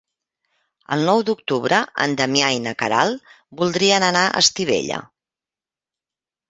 [0.95, 5.03] El nou d'octubre en Damià i na Queralt voldrien anar a Estivella.